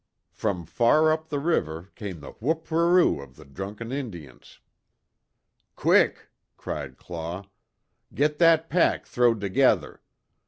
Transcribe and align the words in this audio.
From 0.31 0.65
far 0.65 1.11
up 1.11 1.29
the 1.29 1.37
river 1.37 1.91
came 1.93 2.21
the 2.21 2.31
whoop 2.31 2.65
whoroo 2.69 3.19
of 3.21 3.35
the 3.35 3.45
drunken 3.45 3.91
Indians. 3.91 4.59
"Quick," 5.75 6.29
cried 6.57 6.97
Claw, 6.97 7.45
"Git 8.11 8.39
that 8.39 8.67
pack 8.67 9.05
throw'd 9.05 9.39
together. 9.39 10.01